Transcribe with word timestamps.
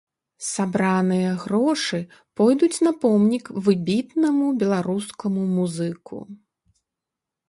Сабраныя 0.51 1.33
грошы 1.41 1.99
пойдуць 2.39 2.81
на 2.87 2.93
помнік 3.03 3.45
выбітнаму 3.67 4.47
беларускаму 4.63 5.43
музыку. 5.57 6.17